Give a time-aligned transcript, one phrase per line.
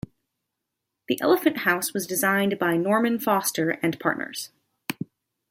[1.07, 4.49] The elephant house was designed by Norman Foster and Partners.